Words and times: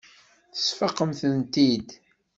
Tesfaqem-tent-id. 0.53 1.87